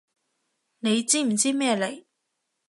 [0.79, 2.05] 你知唔知咩嚟？